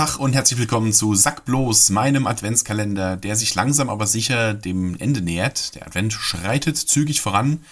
[0.00, 4.96] Tag und herzlich willkommen zu Sack bloß, meinem Adventskalender, der sich langsam aber sicher dem
[4.98, 5.74] Ende nähert.
[5.74, 7.62] Der Advent schreitet zügig voran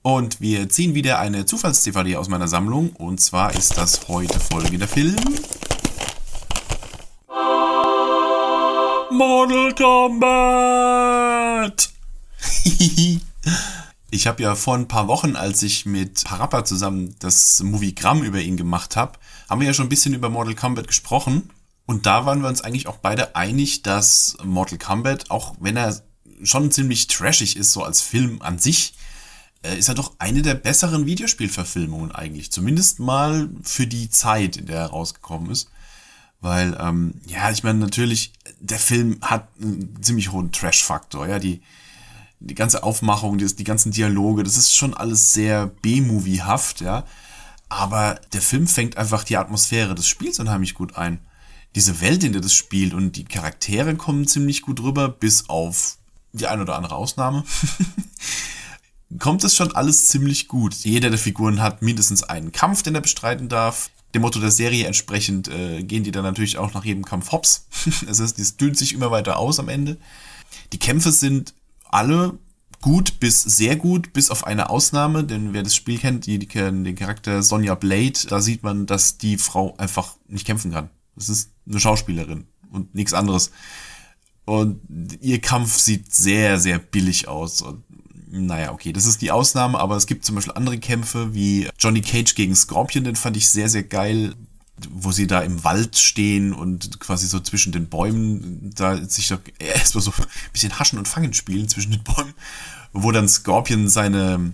[0.00, 4.88] und wir ziehen wieder eine Zufalls-DVD aus meiner Sammlung und zwar ist das heute folgender
[4.88, 5.14] Film.
[9.10, 10.30] Mortal Kombat!
[14.10, 18.40] ich habe ja vor ein paar Wochen, als ich mit Parappa zusammen das Moviegramm über
[18.40, 19.18] ihn gemacht habe,
[19.50, 21.50] haben wir ja schon ein bisschen über Mortal Kombat gesprochen.
[21.86, 26.00] Und da waren wir uns eigentlich auch beide einig, dass Mortal Kombat, auch wenn er
[26.42, 28.94] schon ziemlich trashig ist, so als Film an sich,
[29.62, 32.52] äh, ist er doch eine der besseren Videospielverfilmungen eigentlich.
[32.52, 35.70] Zumindest mal für die Zeit, in der er rausgekommen ist.
[36.40, 41.26] Weil, ähm, ja, ich meine, natürlich, der Film hat einen ziemlich hohen Trash-Faktor.
[41.26, 41.62] Ja, die,
[42.40, 47.04] die ganze Aufmachung, die, die ganzen Dialoge, das ist schon alles sehr B-Movie-haft, ja.
[47.70, 51.20] Aber der Film fängt einfach die Atmosphäre des Spiels unheimlich gut ein.
[51.74, 55.98] Diese Welt, in der das spielt und die Charaktere kommen ziemlich gut rüber, bis auf
[56.32, 57.44] die ein oder andere Ausnahme.
[59.18, 60.74] kommt es schon alles ziemlich gut.
[60.74, 63.90] Jeder der Figuren hat mindestens einen Kampf, den er bestreiten darf.
[64.14, 67.66] Dem Motto der Serie entsprechend äh, gehen die dann natürlich auch nach jedem Kampf hops.
[68.06, 69.98] das heißt, es dünnt sich immer weiter aus am Ende.
[70.72, 71.54] Die Kämpfe sind
[71.90, 72.38] alle
[72.80, 76.46] gut bis sehr gut, bis auf eine Ausnahme, denn wer das Spiel kennt, die, die
[76.46, 80.90] kennen den Charakter Sonja Blade, da sieht man, dass die Frau einfach nicht kämpfen kann.
[81.16, 83.50] Das ist eine Schauspielerin und nichts anderes.
[84.44, 84.80] Und
[85.20, 87.62] ihr Kampf sieht sehr, sehr billig aus.
[87.62, 87.84] Und,
[88.30, 92.02] naja, okay, das ist die Ausnahme, aber es gibt zum Beispiel andere Kämpfe wie Johnny
[92.02, 94.34] Cage gegen Scorpion, den fand ich sehr, sehr geil
[94.90, 99.40] wo sie da im Wald stehen und quasi so zwischen den Bäumen da sich doch
[99.58, 102.34] erstmal so ein bisschen Haschen und Fangen spielen zwischen den Bäumen,
[102.92, 104.52] wo dann Scorpion seine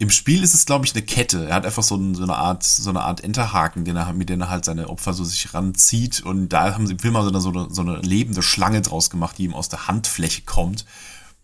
[0.00, 1.48] im Spiel ist es, glaube ich, eine Kette.
[1.48, 4.28] Er hat einfach so, ein, so, eine Art, so eine Art Enterhaken, den er, mit
[4.28, 6.20] dem er halt seine Opfer so sich ranzieht.
[6.20, 9.38] Und da haben sie im Film also so eine, so eine lebende Schlange draus gemacht,
[9.38, 10.84] die ihm aus der Handfläche kommt.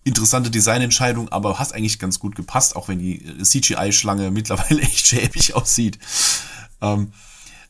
[0.05, 5.55] Interessante Designentscheidung, aber hast eigentlich ganz gut gepasst, auch wenn die CGI-Schlange mittlerweile echt schäbig
[5.55, 5.99] aussieht.
[6.81, 7.13] Ähm,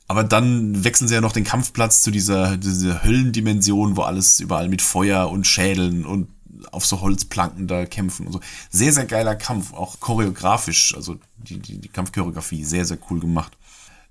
[0.06, 4.68] aber dann wechseln sie ja noch den Kampfplatz zu dieser, dieser Höllendimension, wo alles überall
[4.68, 6.28] mit Feuer und Schädeln und
[6.72, 8.40] auf so Holzplanken da kämpfen und so.
[8.70, 13.56] Sehr, sehr geiler Kampf, auch choreografisch, also die, die, die Kampfchoreografie, sehr, sehr cool gemacht.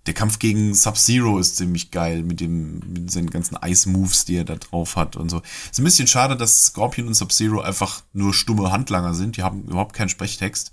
[0.06, 4.44] Der Kampf gegen Sub-Zero ist ziemlich geil mit dem, mit seinen ganzen Ice-Moves, die er
[4.44, 5.42] da drauf hat und so.
[5.72, 9.38] Ist ein bisschen schade, dass Scorpion und Sub-Zero einfach nur stumme Handlanger sind.
[9.38, 10.72] Die haben überhaupt keinen Sprechtext.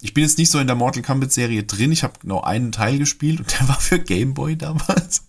[0.00, 1.92] Ich bin jetzt nicht so in der Mortal Kombat Serie drin.
[1.92, 5.24] Ich habe genau einen Teil gespielt und der war für Game Boy damals.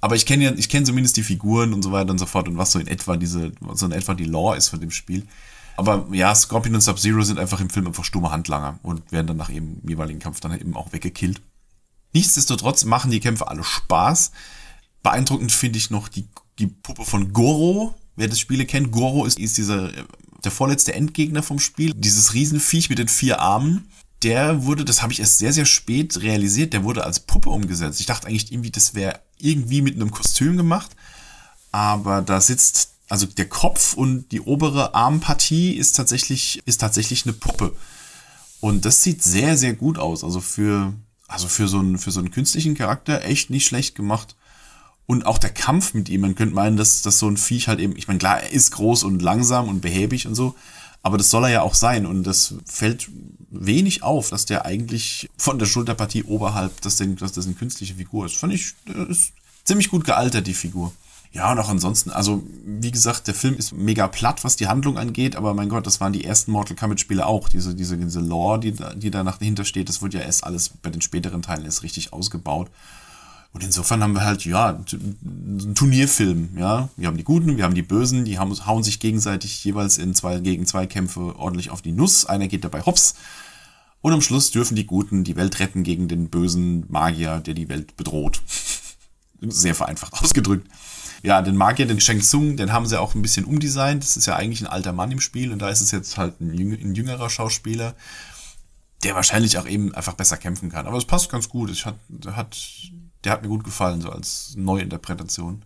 [0.00, 2.48] Aber ich kenne ja, ich kenne zumindest die Figuren und so weiter und so fort
[2.48, 5.26] und was so in etwa diese, so in etwa die Lore ist von dem Spiel.
[5.76, 9.36] Aber ja, Scorpion und Sub-Zero sind einfach im Film einfach stumme Handlanger und werden dann
[9.36, 11.40] nach eben jeweiligen Kampf dann eben auch weggekillt.
[12.12, 14.32] Nichtsdestotrotz machen die Kämpfe alle Spaß.
[15.02, 16.28] Beeindruckend finde ich noch die,
[16.58, 17.94] die Puppe von Goro.
[18.16, 19.90] Wer das Spiele kennt, Goro ist, ist dieser
[20.44, 23.88] der vorletzte Endgegner vom Spiel, dieses Riesenviech mit den vier Armen,
[24.22, 28.00] der wurde, das habe ich erst sehr, sehr spät realisiert, der wurde als Puppe umgesetzt.
[28.00, 30.90] Ich dachte eigentlich irgendwie, das wäre irgendwie mit einem Kostüm gemacht.
[31.70, 37.32] Aber da sitzt, also der Kopf und die obere Armpartie ist tatsächlich, ist tatsächlich eine
[37.32, 37.74] Puppe.
[38.60, 40.24] Und das sieht sehr, sehr gut aus.
[40.24, 40.92] Also für,
[41.28, 44.34] also für so einen, für so einen künstlichen Charakter echt nicht schlecht gemacht.
[45.06, 47.80] Und auch der Kampf mit ihm, man könnte meinen, dass, dass so ein Viech halt
[47.80, 50.54] eben, ich meine, klar, er ist groß und langsam und behäbig und so,
[51.02, 52.04] aber das soll er ja auch sein.
[52.04, 53.08] Und das fällt
[53.50, 57.94] wenig auf, dass der eigentlich von der Schulterpartie oberhalb, dass, den, dass das eine künstliche
[57.94, 58.36] Figur ist.
[58.36, 58.74] Fand ich,
[59.08, 59.32] ist
[59.64, 60.92] ziemlich gut gealtert, die Figur.
[61.30, 64.96] Ja, und auch ansonsten, also wie gesagt, der Film ist mega platt, was die Handlung
[64.96, 67.50] angeht, aber mein Gott, das waren die ersten Mortal Kombat-Spiele auch.
[67.50, 70.88] Diese, diese, diese Lore, die, die da dahinter steht, das wird ja erst alles bei
[70.88, 72.70] den späteren Teilen erst richtig ausgebaut.
[73.52, 76.90] Und insofern haben wir halt, ja, einen Turnierfilm, ja.
[76.96, 80.14] Wir haben die Guten, wir haben die Bösen, die haben, hauen sich gegenseitig jeweils in
[80.14, 82.26] zwei gegen zwei Kämpfe ordentlich auf die Nuss.
[82.26, 83.14] Einer geht dabei hops.
[84.00, 87.68] Und am Schluss dürfen die Guten die Welt retten gegen den bösen Magier, der die
[87.68, 88.42] Welt bedroht.
[89.40, 90.68] Sehr vereinfacht ausgedrückt.
[91.22, 94.04] Ja, den Magier, den Shang Tsung, den haben sie auch ein bisschen umdesignt.
[94.04, 96.40] Das ist ja eigentlich ein alter Mann im Spiel und da ist es jetzt halt
[96.40, 97.94] ein, jüngerer Schauspieler,
[99.02, 100.86] der wahrscheinlich auch eben einfach besser kämpfen kann.
[100.86, 101.70] Aber es passt ganz gut.
[101.70, 102.56] Es hat, hat
[103.28, 105.62] der hat mir gut gefallen, so als Neuinterpretation.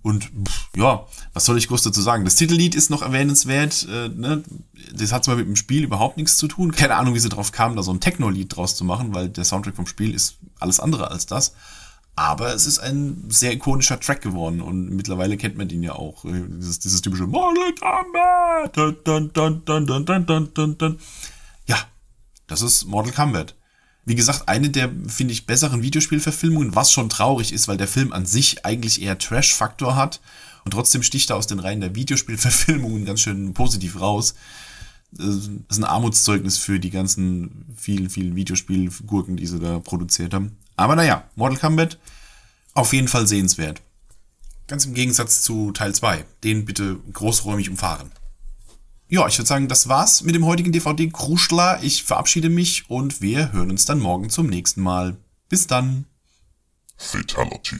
[0.00, 2.24] Und pff, ja, was soll ich groß dazu sagen?
[2.24, 3.86] Das Titellied ist noch erwähnenswert.
[3.90, 4.42] Äh, ne?
[4.94, 6.72] Das hat zwar mit dem Spiel überhaupt nichts zu tun.
[6.72, 9.44] Keine Ahnung, wie sie drauf kamen, da so ein Techno-Lied draus zu machen, weil der
[9.44, 11.54] Soundtrack vom Spiel ist alles andere als das.
[12.16, 16.24] Aber es ist ein sehr ikonischer Track geworden und mittlerweile kennt man den ja auch.
[16.24, 18.74] Äh, dieses, dieses typische Mortal Kombat.
[21.66, 21.76] Ja,
[22.46, 23.54] das ist Mortal Kombat.
[24.06, 28.12] Wie gesagt, eine der, finde ich, besseren Videospielverfilmungen, was schon traurig ist, weil der Film
[28.12, 30.20] an sich eigentlich eher Trash-Faktor hat
[30.64, 34.34] und trotzdem sticht er aus den Reihen der Videospielverfilmungen ganz schön positiv raus.
[35.12, 40.56] Das ist ein Armutszeugnis für die ganzen vielen, vielen Videospielgurken, die sie da produziert haben.
[40.76, 41.98] Aber naja, Mortal Kombat
[42.74, 43.80] auf jeden Fall sehenswert.
[44.66, 46.24] Ganz im Gegensatz zu Teil 2.
[46.42, 48.10] Den bitte großräumig umfahren.
[49.08, 51.82] Ja, ich würde sagen, das war's mit dem heutigen DVD-Kruschler.
[51.82, 55.16] Ich verabschiede mich und wir hören uns dann morgen zum nächsten Mal.
[55.48, 56.06] Bis dann.
[56.96, 57.76] Fatality.